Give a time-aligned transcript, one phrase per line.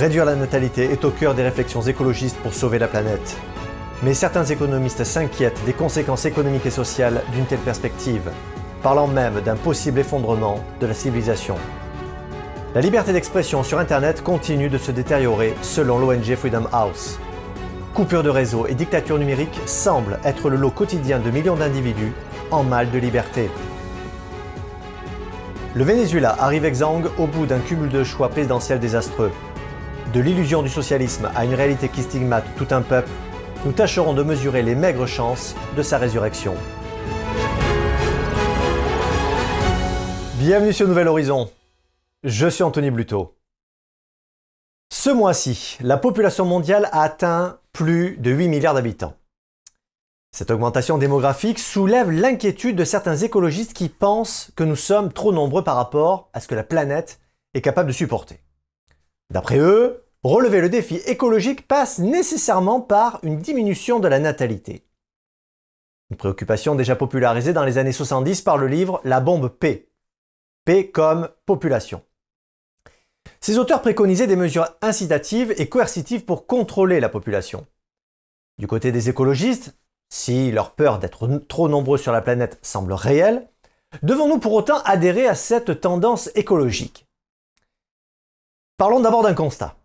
[0.00, 3.36] Réduire la natalité est au cœur des réflexions écologistes pour sauver la planète.
[4.02, 8.30] Mais certains économistes s'inquiètent des conséquences économiques et sociales d'une telle perspective,
[8.82, 11.56] parlant même d'un possible effondrement de la civilisation.
[12.74, 17.18] La liberté d'expression sur Internet continue de se détériorer selon l'ONG Freedom House.
[17.92, 22.14] Coupure de réseau et dictature numérique semblent être le lot quotidien de millions d'individus
[22.50, 23.50] en mal de liberté.
[25.74, 29.30] Le Venezuela arrive exsangue au bout d'un cumul de choix présidentiels désastreux.
[30.12, 33.10] De l'illusion du socialisme à une réalité qui stigmate tout un peuple,
[33.64, 36.56] nous tâcherons de mesurer les maigres chances de sa résurrection.
[40.40, 41.48] Bienvenue sur Nouvel Horizon.
[42.24, 43.36] Je suis Anthony Bluto.
[44.92, 49.14] Ce mois-ci, la population mondiale a atteint plus de 8 milliards d'habitants.
[50.32, 55.62] Cette augmentation démographique soulève l'inquiétude de certains écologistes qui pensent que nous sommes trop nombreux
[55.62, 57.20] par rapport à ce que la planète
[57.54, 58.40] est capable de supporter.
[59.30, 64.84] D'après eux, relever le défi écologique passe nécessairement par une diminution de la natalité.
[66.10, 69.88] Une préoccupation déjà popularisée dans les années 70 par le livre La bombe P.
[70.64, 72.02] P comme population.
[73.40, 77.66] Ces auteurs préconisaient des mesures incitatives et coercitives pour contrôler la population.
[78.58, 79.74] Du côté des écologistes,
[80.10, 83.48] si leur peur d'être trop nombreux sur la planète semble réelle,
[84.02, 87.09] devons-nous pour autant adhérer à cette tendance écologique?
[88.80, 89.76] Parlons d'abord d'un constat.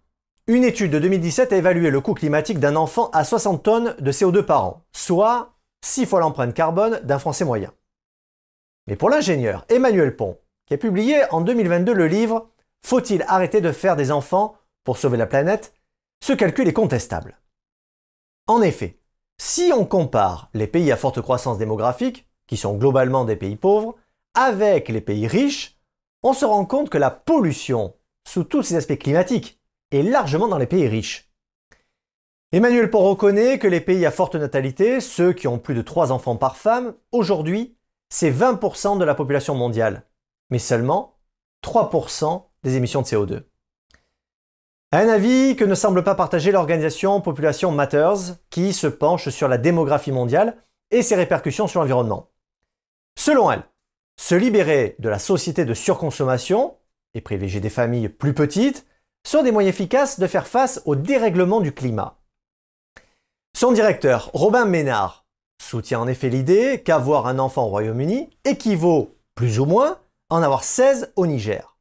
[0.48, 4.10] Une étude de 2017 a évalué le coût climatique d'un enfant à 60 tonnes de
[4.10, 7.74] CO2 par an, soit 6 fois l'empreinte carbone d'un Français moyen.
[8.88, 12.52] Mais pour l'ingénieur Emmanuel Pont, qui a publié en 2022 le livre
[12.86, 15.74] Faut-il arrêter de faire des enfants pour sauver la planète?
[16.24, 17.38] ce calcul est contestable.
[18.48, 19.02] En effet,
[19.38, 23.98] si on compare les pays à forte croissance démographique, qui sont globalement des pays pauvres,
[24.36, 25.78] avec les pays riches,
[26.24, 27.94] on se rend compte que la pollution
[28.28, 29.60] sous tous ses aspects climatiques,
[29.92, 31.32] est largement dans les pays riches.
[32.52, 36.12] Emmanuel Pont reconnaît que les pays à forte natalité, ceux qui ont plus de 3
[36.12, 37.78] enfants par femme, aujourd'hui,
[38.10, 40.04] c'est 20% de la population mondiale,
[40.50, 41.18] mais seulement
[41.64, 43.44] 3% des émissions de CO2.
[44.92, 49.58] Un avis que ne semble pas partager l'organisation Population Matters, qui se penche sur la
[49.58, 52.32] démographie mondiale et ses répercussions sur l'environnement.
[53.18, 53.64] Selon elle,
[54.18, 56.78] se libérer de la société de surconsommation
[57.16, 58.86] et privilégier des familles plus petites
[59.26, 62.20] sont des moyens efficaces de faire face au dérèglement du climat.
[63.58, 65.26] Son directeur, Robin Ménard,
[65.60, 70.00] soutient en effet l'idée qu'avoir un enfant au Royaume-Uni équivaut, plus ou moins,
[70.30, 71.78] à en avoir 16 au Niger.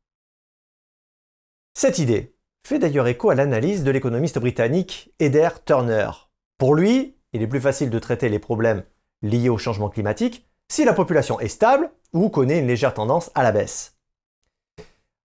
[1.77, 2.35] Cette idée
[2.67, 6.11] fait d'ailleurs écho à l'analyse de l'économiste britannique Eder Turner.
[6.57, 8.85] Pour lui, il est plus facile de traiter les problèmes
[9.23, 13.43] liés au changement climatique si la population est stable ou connaît une légère tendance à
[13.43, 13.94] la baisse.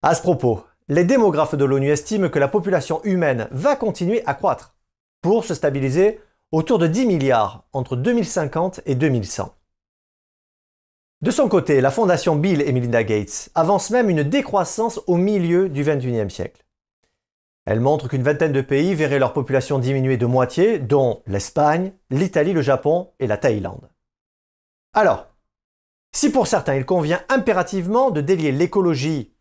[0.01, 4.33] À ce propos, les démographes de l'ONU estiment que la population humaine va continuer à
[4.33, 4.75] croître
[5.21, 6.21] pour se stabiliser
[6.53, 9.53] autour de 10 milliards entre 2050 et 2100.
[11.21, 15.67] De son côté, la fondation Bill et Melinda Gates avance même une décroissance au milieu
[15.67, 16.63] du XXIe siècle.
[17.65, 22.53] Elle montre qu'une vingtaine de pays verraient leur population diminuer de moitié, dont l'Espagne, l'Italie,
[22.53, 23.89] le Japon et la Thaïlande.
[24.93, 25.27] Alors,
[26.13, 29.35] si pour certains il convient impérativement de délier l'écologie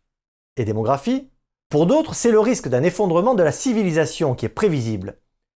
[0.59, 1.29] et démographie.
[1.69, 5.17] Pour d'autres, c'est le risque d'un effondrement de la civilisation qui est prévisible,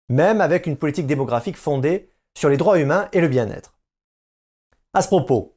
[0.09, 3.79] même avec une politique démographique fondée sur les droits humains et le bien-être.
[4.93, 5.57] À ce propos,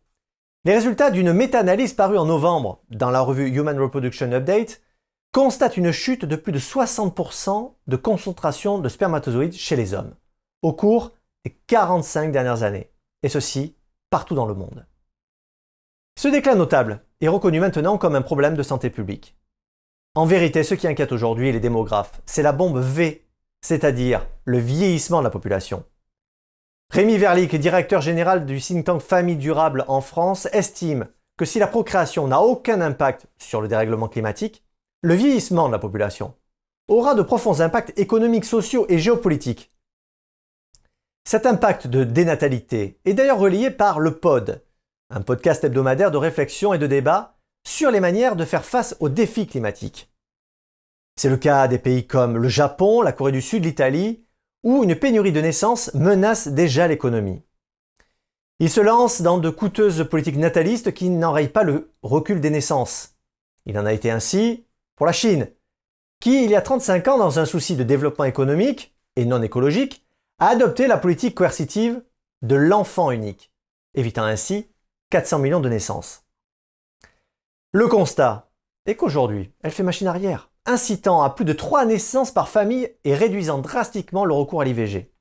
[0.66, 4.82] les résultats d'une méta-analyse parue en novembre dans la revue Human Reproduction Update
[5.34, 10.16] constatent une chute de plus de 60% de concentration de spermatozoïdes chez les hommes
[10.62, 11.12] au cours
[11.44, 12.92] des 45 dernières années,
[13.24, 13.76] et ceci
[14.10, 14.86] partout dans le monde.
[16.16, 19.36] Ce déclin notable est reconnu maintenant comme un problème de santé publique.
[20.16, 23.26] En vérité, ce qui inquiète aujourd'hui les démographes, c'est la bombe V,
[23.62, 25.84] c'est-à-dire le vieillissement de la population.
[26.92, 31.08] Rémi Verlick, directeur général du think tank Famille Durable en France, estime
[31.38, 34.64] que si la procréation n'a aucun impact sur le dérèglement climatique,
[35.02, 36.36] le vieillissement de la population
[36.88, 39.72] aura de profonds impacts économiques, sociaux et géopolitiques.
[41.26, 44.62] Cet impact de dénatalité est d'ailleurs relié par le POD,
[45.14, 49.10] un podcast hebdomadaire de réflexion et de débat sur les manières de faire face aux
[49.10, 50.12] défis climatiques.
[51.16, 54.26] C'est le cas des pays comme le Japon, la Corée du Sud, l'Italie,
[54.64, 57.44] où une pénurie de naissances menace déjà l'économie.
[58.60, 63.16] Ils se lancent dans de coûteuses politiques natalistes qui n'enrayent pas le recul des naissances.
[63.66, 64.66] Il en a été ainsi
[64.96, 65.48] pour la Chine,
[66.20, 70.06] qui, il y a 35 ans, dans un souci de développement économique et non écologique,
[70.40, 72.02] a adopté la politique coercitive
[72.42, 73.52] de l'enfant unique,
[73.94, 74.73] évitant ainsi
[75.14, 76.24] 400 millions de naissances.
[77.72, 78.50] Le constat
[78.88, 83.14] est qu'aujourd'hui, elle fait machine arrière, incitant à plus de 3 naissances par famille et
[83.14, 85.14] réduisant drastiquement le recours à l'IVG,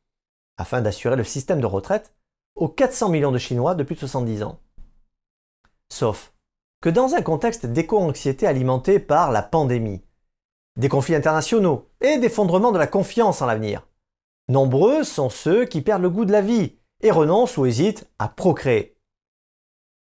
[0.57, 2.15] afin d'assurer le système de retraite
[2.55, 4.61] aux 400 millions de Chinois de plus de 70 ans.
[5.91, 6.33] Sauf
[6.81, 10.03] que dans un contexte d'éco-anxiété alimenté par la pandémie,
[10.77, 13.87] des conflits internationaux et d'effondrement de la confiance en l'avenir,
[14.49, 18.29] nombreux sont ceux qui perdent le goût de la vie et renoncent ou hésitent à
[18.29, 18.92] procréer.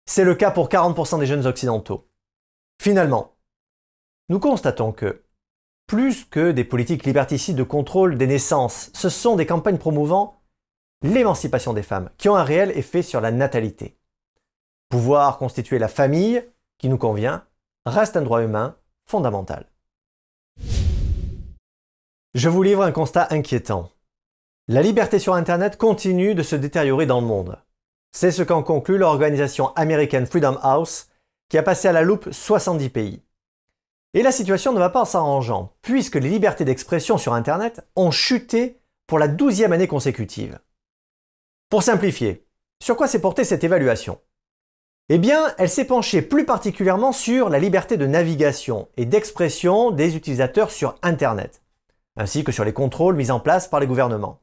[0.09, 2.09] C'est le cas pour 40% des jeunes occidentaux.
[2.81, 3.35] Finalement,
[4.29, 5.25] nous constatons que,
[5.85, 10.41] plus que des politiques liberticides de contrôle des naissances, ce sont des campagnes promouvant
[11.01, 13.97] l'émancipation des femmes qui ont un réel effet sur la natalité.
[14.89, 16.41] Pouvoir constituer la famille
[16.77, 17.45] qui nous convient
[17.85, 19.69] reste un droit humain fondamental.
[22.33, 23.89] Je vous livre un constat inquiétant.
[24.69, 27.57] La liberté sur Internet continue de se détériorer dans le monde.
[28.11, 31.07] C'est ce qu'en conclut l'organisation American Freedom House
[31.49, 33.21] qui a passé à la loupe 70 pays.
[34.13, 38.11] Et la situation ne va pas en s'arrangeant, puisque les libertés d'expression sur Internet ont
[38.11, 40.59] chuté pour la douzième année consécutive.
[41.69, 42.45] Pour simplifier,
[42.81, 44.19] sur quoi s'est portée cette évaluation?
[45.09, 50.17] Eh bien, elle s'est penchée plus particulièrement sur la liberté de navigation et d'expression des
[50.17, 51.61] utilisateurs sur Internet,
[52.17, 54.41] ainsi que sur les contrôles mis en place par les gouvernements.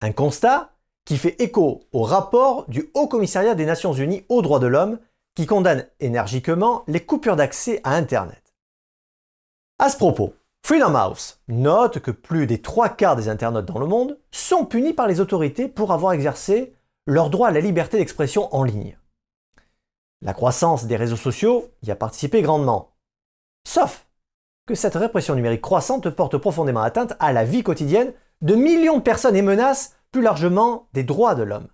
[0.00, 0.72] Un constat
[1.08, 4.98] qui fait écho au rapport du Haut Commissariat des Nations Unies aux droits de l'homme
[5.34, 8.42] qui condamne énergiquement les coupures d'accès à Internet.
[9.78, 13.86] À ce propos, Freedom House note que plus des trois quarts des internautes dans le
[13.86, 16.74] monde sont punis par les autorités pour avoir exercé
[17.06, 18.98] leur droit à la liberté d'expression en ligne.
[20.20, 22.90] La croissance des réseaux sociaux y a participé grandement.
[23.66, 24.06] Sauf
[24.66, 28.12] que cette répression numérique croissante porte profondément atteinte à la vie quotidienne
[28.42, 31.68] de millions de personnes et menace plus largement des droits de l'homme.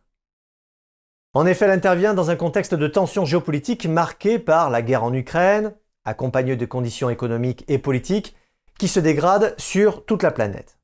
[1.35, 5.13] En effet, elle intervient dans un contexte de tension géopolitique marqué par la guerre en
[5.13, 8.37] Ukraine, accompagnée de conditions économiques et politiques
[8.79, 10.79] qui se dégradent sur toute la planète.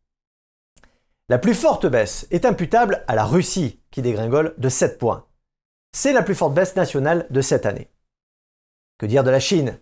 [1.28, 5.26] La plus forte baisse est imputable à la Russie, qui dégringole de 7 points.
[5.92, 7.88] C'est la plus forte baisse nationale de cette année.
[8.98, 9.78] Que dire de la Chine?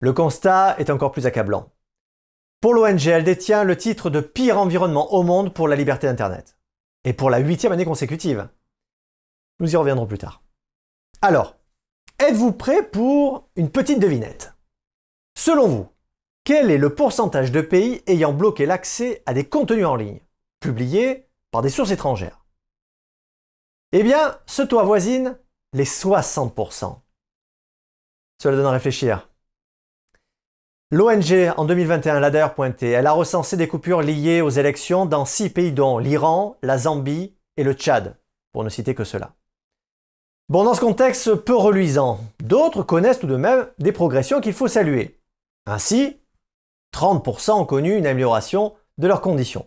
[0.00, 1.72] Le constat est encore plus accablant.
[2.60, 6.56] Pour l'ONG, elle détient le titre de pire environnement au monde pour la liberté d'Internet.
[7.04, 8.48] Et pour la huitième année consécutive.
[9.60, 10.42] Nous y reviendrons plus tard.
[11.22, 11.56] Alors,
[12.18, 14.54] êtes-vous prêt pour une petite devinette?
[15.36, 15.88] Selon vous,
[16.44, 20.20] quel est le pourcentage de pays ayant bloqué l'accès à des contenus en ligne,
[20.60, 22.44] publiés par des sources étrangères?
[23.92, 25.38] Eh bien, ce toit voisine
[25.72, 27.00] les 60%.
[28.42, 29.28] Cela donne à réfléchir.
[30.94, 35.24] L'ONG en 2021 l'a d'ailleurs pointé, elle a recensé des coupures liées aux élections dans
[35.24, 38.16] six pays dont l'Iran, la Zambie et le Tchad,
[38.52, 39.32] pour ne citer que cela.
[40.48, 44.68] Bon, dans ce contexte peu reluisant, d'autres connaissent tout de même des progressions qu'il faut
[44.68, 45.18] saluer.
[45.66, 46.16] Ainsi,
[46.94, 49.66] 30% ont connu une amélioration de leurs conditions.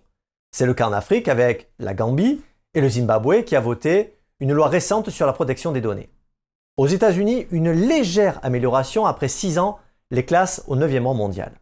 [0.54, 2.42] C'est le cas en Afrique avec la Gambie
[2.74, 6.10] et le Zimbabwe qui a voté une loi récente sur la protection des données.
[6.78, 9.80] Aux États-Unis, une légère amélioration après 6 ans
[10.12, 11.60] les classes au 9e rang mondial.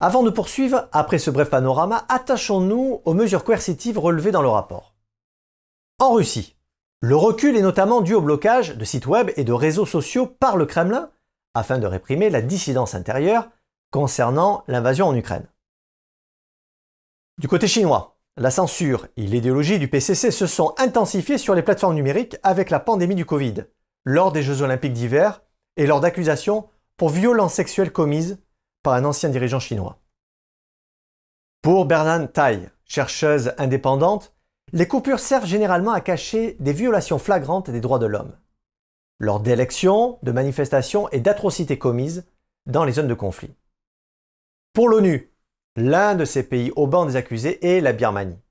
[0.00, 4.94] Avant de poursuivre, après ce bref panorama, attachons-nous aux mesures coercitives relevées dans le rapport.
[5.98, 6.56] En Russie,
[7.02, 10.56] le recul est notamment dû au blocage de sites web et de réseaux sociaux par
[10.56, 11.10] le Kremlin
[11.54, 13.50] afin de réprimer la dissidence intérieure
[13.90, 15.46] concernant l'invasion en Ukraine.
[17.38, 21.94] Du côté chinois, la censure et l'idéologie du PCC se sont intensifiées sur les plateformes
[21.94, 23.64] numériques avec la pandémie du Covid,
[24.04, 25.42] lors des Jeux olympiques d'hiver
[25.76, 26.68] et lors d'accusations
[27.00, 28.38] pour violences sexuelles commises
[28.82, 30.02] par un ancien dirigeant chinois.
[31.62, 34.34] Pour Bernard Tai, chercheuse indépendante,
[34.74, 38.36] les coupures servent généralement à cacher des violations flagrantes des droits de l'homme,
[39.18, 42.26] lors d'élections, de manifestations et d'atrocités commises
[42.66, 43.54] dans les zones de conflit.
[44.74, 45.32] Pour l'ONU,
[45.76, 48.42] l'un de ces pays au banc des accusés est la Birmanie.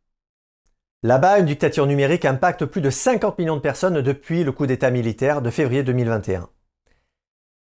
[1.04, 4.90] Là-bas, une dictature numérique impacte plus de 50 millions de personnes depuis le coup d'État
[4.90, 6.50] militaire de février 2021.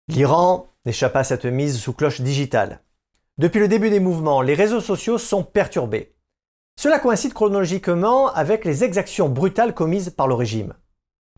[0.08, 2.82] L'Iran n'échappe pas à cette mise sous cloche digitale.
[3.38, 6.16] Depuis le début des mouvements, les réseaux sociaux sont perturbés.
[6.80, 10.74] Cela coïncide chronologiquement avec les exactions brutales commises par le régime.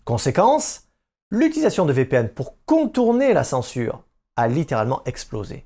[0.05, 0.83] Conséquence,
[1.31, 4.03] l'utilisation de VPN pour contourner la censure
[4.35, 5.65] a littéralement explosé.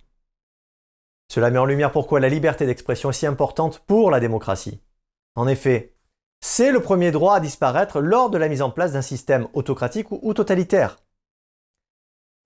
[1.31, 4.81] Cela met en lumière pourquoi la liberté d'expression est si importante pour la démocratie.
[5.35, 5.95] En effet,
[6.41, 10.11] c'est le premier droit à disparaître lors de la mise en place d'un système autocratique
[10.11, 10.97] ou totalitaire.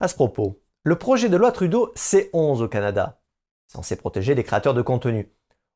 [0.00, 3.20] À ce propos, le projet de loi Trudeau C11 au Canada,
[3.66, 5.32] censé protéger les créateurs de contenu,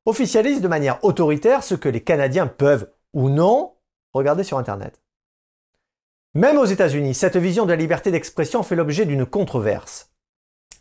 [0.07, 3.77] officialise de manière autoritaire ce que les Canadiens peuvent ou non
[4.13, 5.01] regarder sur Internet.
[6.35, 10.13] Même aux États-Unis, cette vision de la liberté d'expression fait l'objet d'une controverse.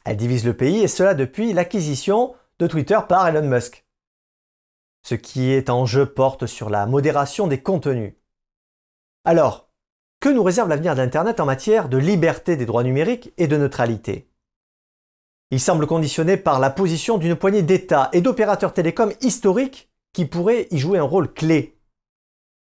[0.05, 3.85] Elle divise le pays et cela depuis l'acquisition de Twitter par Elon Musk.
[5.03, 8.13] Ce qui est en jeu porte sur la modération des contenus.
[9.25, 9.70] Alors,
[10.21, 14.29] que nous réserve l'avenir d'Internet en matière de liberté des droits numériques et de neutralité
[15.49, 20.67] Il semble conditionné par la position d'une poignée d'États et d'opérateurs télécoms historiques qui pourraient
[20.69, 21.79] y jouer un rôle clé.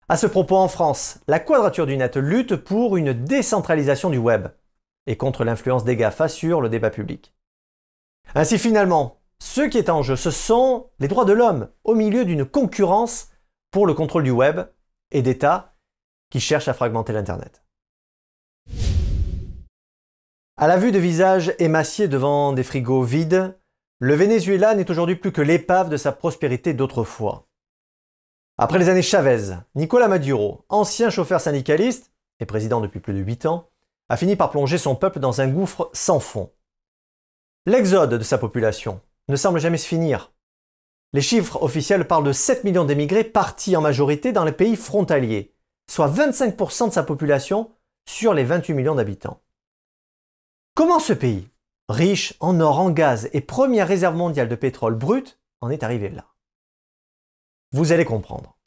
[0.09, 4.49] À ce propos, en France, la Quadrature du Net lutte pour une décentralisation du web
[5.07, 7.35] et contre l'influence des GAFA sur le débat public.
[8.35, 12.25] Ainsi finalement, ce qui est en jeu, ce sont les droits de l'homme au milieu
[12.25, 13.29] d'une concurrence
[13.71, 14.61] pour le contrôle du web
[15.11, 15.74] et d'États
[16.35, 17.63] qui cherchent à fragmenter l'Internet.
[20.57, 23.57] À la vue de visages émaciés devant des frigos vides,
[24.01, 27.47] le Venezuela n'est aujourd'hui plus que l'épave de sa prospérité d'autrefois.
[28.59, 32.11] Après les années Chavez, Nicolas Maduro, ancien chauffeur syndicaliste
[32.41, 33.71] et président depuis plus de 8 ans,
[34.09, 36.51] a fini par plonger son peuple dans un gouffre sans fond.
[37.65, 40.33] L'exode de sa population ne semble jamais se finir.
[41.13, 45.54] Les chiffres officiels parlent de 7 millions d'émigrés partis en majorité dans les pays frontaliers,
[45.91, 47.71] soit 25% de sa population
[48.07, 49.41] sur les 28 millions d'habitants.
[50.75, 51.49] Comment ce pays,
[51.89, 56.09] riche en or, en gaz et première réserve mondiale de pétrole brut, en est arrivé
[56.09, 56.27] là?
[57.73, 58.59] Vous allez comprendre.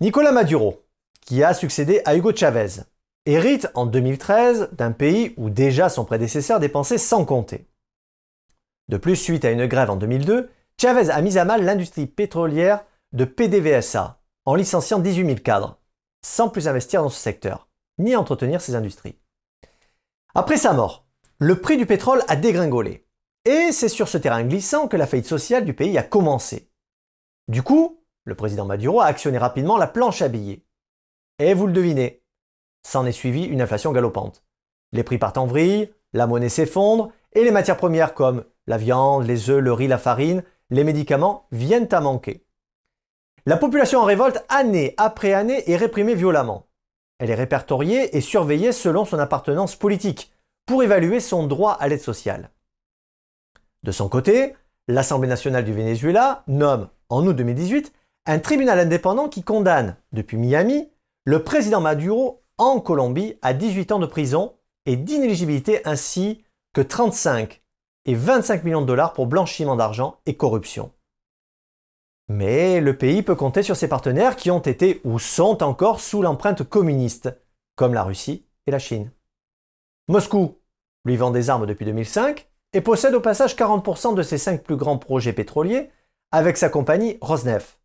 [0.00, 0.82] Nicolas Maduro,
[1.20, 2.82] qui a succédé à Hugo Chavez,
[3.26, 7.68] hérite en 2013 d'un pays où déjà son prédécesseur dépensait sans compter.
[8.88, 10.50] De plus, suite à une grève en 2002,
[10.80, 15.78] Chavez a mis à mal l'industrie pétrolière de PDVSA en licenciant 18 000 cadres,
[16.24, 19.18] sans plus investir dans ce secteur, ni entretenir ses industries.
[20.34, 21.06] Après sa mort,
[21.38, 23.06] le prix du pétrole a dégringolé.
[23.44, 26.70] Et c'est sur ce terrain glissant que la faillite sociale du pays a commencé.
[27.48, 30.64] Du coup, le président Maduro a actionné rapidement la planche à billets.
[31.40, 32.22] Et vous le devinez,
[32.86, 34.44] s'en est suivi une inflation galopante.
[34.92, 39.26] Les prix partent en vrille, la monnaie s'effondre, et les matières premières comme la viande,
[39.26, 42.46] les œufs, le riz, la farine, les médicaments viennent à manquer.
[43.44, 46.68] La population en révolte année après année est réprimée violemment.
[47.18, 50.32] Elle est répertoriée et surveillée selon son appartenance politique
[50.64, 52.50] pour évaluer son droit à l'aide sociale.
[53.82, 54.54] De son côté,
[54.86, 57.92] l'Assemblée nationale du Venezuela nomme, en août 2018,
[58.26, 60.88] un tribunal indépendant qui condamne, depuis Miami,
[61.24, 64.54] le président Maduro en Colombie à 18 ans de prison
[64.86, 66.44] et d'inéligibilité ainsi
[66.74, 67.60] que 35
[68.06, 70.92] et 25 millions de dollars pour blanchiment d'argent et corruption.
[72.32, 76.22] Mais le pays peut compter sur ses partenaires qui ont été ou sont encore sous
[76.22, 77.28] l'empreinte communiste,
[77.76, 79.12] comme la Russie et la Chine.
[80.08, 80.58] Moscou
[81.04, 84.76] lui vend des armes depuis 2005 et possède au passage 40% de ses cinq plus
[84.76, 85.90] grands projets pétroliers
[86.30, 87.78] avec sa compagnie Rosneft.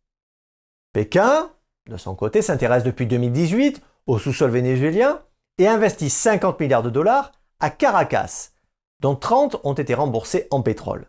[0.94, 1.50] Pékin,
[1.86, 5.20] de son côté, s'intéresse depuis 2018 au sous-sol vénézuélien
[5.58, 8.52] et investit 50 milliards de dollars à Caracas,
[9.00, 11.06] dont 30 ont été remboursés en pétrole.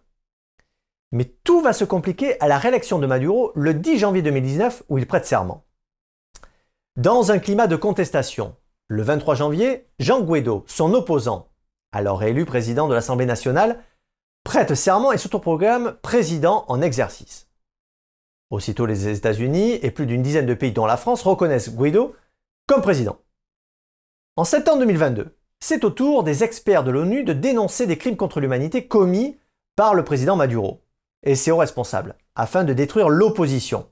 [1.11, 4.97] Mais tout va se compliquer à la réélection de Maduro le 10 janvier 2019 où
[4.97, 5.65] il prête serment.
[6.97, 8.55] Dans un climat de contestation,
[8.87, 11.49] le 23 janvier, Jean Guaido, son opposant,
[11.91, 13.83] alors élu président de l'Assemblée nationale,
[14.43, 17.47] prête serment et s'autoprogramme président en exercice.
[18.51, 22.15] Aussitôt, les États-Unis et plus d'une dizaine de pays dont la France reconnaissent Guaido
[22.67, 23.19] comme président.
[24.35, 28.39] En septembre 2022, c'est au tour des experts de l'ONU de dénoncer des crimes contre
[28.39, 29.37] l'humanité commis
[29.75, 30.81] par le président Maduro
[31.23, 33.89] et ses hauts responsables, afin de détruire l'opposition.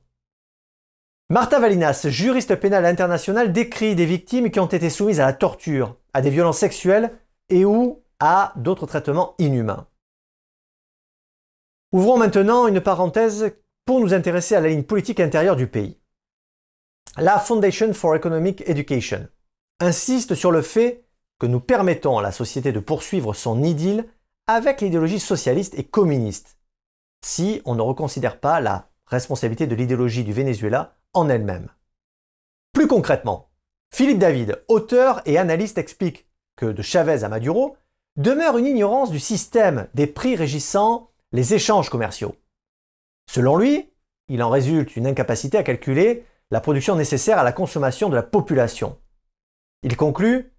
[1.29, 5.97] Marta Valinas, juriste pénal international, décrit des victimes qui ont été soumises à la torture,
[6.13, 7.11] à des violences sexuelles
[7.49, 9.87] et ou à d'autres traitements inhumains.
[11.91, 13.53] Ouvrons maintenant une parenthèse
[13.85, 15.97] pour nous intéresser à la ligne politique intérieure du pays.
[17.17, 19.27] La Foundation for Economic Education
[19.79, 21.05] insiste sur le fait
[21.39, 24.05] que nous permettons à la société de poursuivre son idylle
[24.47, 26.57] avec l'idéologie socialiste et communiste,
[27.23, 31.69] si on ne reconsidère pas la responsabilité de l'idéologie du Venezuela en elle-même.
[32.73, 33.49] Plus concrètement,
[33.93, 37.77] Philippe David, auteur et analyste, explique que de Chavez à Maduro
[38.17, 42.35] demeure une ignorance du système des prix régissant les échanges commerciaux.
[43.29, 43.89] Selon lui,
[44.27, 48.23] il en résulte une incapacité à calculer la production nécessaire à la consommation de la
[48.23, 48.97] population.
[49.83, 50.53] Il conclut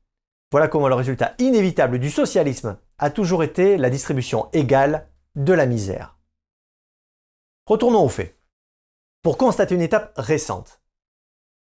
[0.50, 5.66] voilà comment le résultat inévitable du socialisme a toujours été la distribution égale de la
[5.66, 6.17] misère.
[7.68, 8.34] Retournons aux faits.
[9.20, 10.80] Pour constater une étape récente.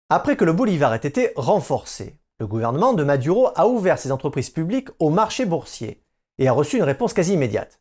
[0.10, 4.50] Après que le Bolivar ait été renforcé, le gouvernement de Maduro a ouvert ses entreprises
[4.50, 6.04] publiques au marché boursier
[6.40, 7.80] et a reçu une réponse quasi immédiate.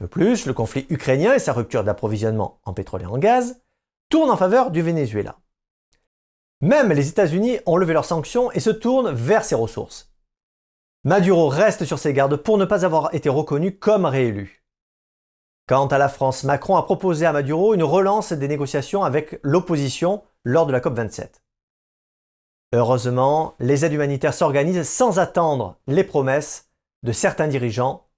[0.00, 3.62] De plus, le conflit ukrainien et sa rupture d'approvisionnement en pétrole et en gaz
[4.10, 5.38] tournent en faveur du Venezuela.
[6.60, 10.12] Même les États-Unis ont levé leurs sanctions et se tournent vers ces ressources.
[11.04, 14.59] Maduro reste sur ses gardes pour ne pas avoir été reconnu comme réélu.
[15.70, 20.24] Quant à la France, Macron a proposé à Maduro une relance des négociations avec l'opposition
[20.42, 21.42] lors de la COP27.
[22.72, 26.68] Heureusement, les aides humanitaires s'organisent sans attendre les promesses
[27.04, 28.08] de certains dirigeants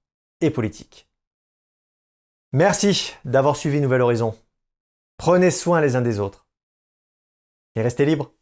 [0.41, 1.11] et politiques.
[2.53, 4.35] Merci d'avoir suivi Nouvelle Horizon.
[5.19, 6.47] Prenez soin les uns des autres.
[7.77, 8.33] Et restez libres.